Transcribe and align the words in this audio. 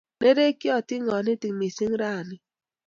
Nerekyotin 0.21 1.03
kanetik 1.09 1.53
missing' 1.59 1.97
rani 2.01 2.35